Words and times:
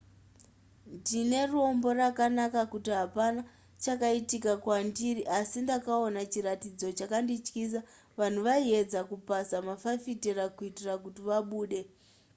ndine 0.93 1.39
rombo 1.51 1.89
rakanaka 1.99 2.61
kuti 2.73 2.91
hapana 3.01 3.41
chakaitika 3.83 4.51
kwandiri 4.63 5.21
asi 5.37 5.57
ndakaona 5.65 6.19
chiratidzo 6.31 6.87
chakandityisa 6.97 7.79
vanhu 8.19 8.39
vaiedza 8.47 8.99
kupaza 9.09 9.57
mafafitera 9.69 10.43
kuitira 10.55 10.93
kuti 11.03 11.21
vabude 11.29 11.79